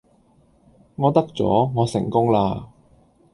[0.95, 2.69] 我得咗，我成功啦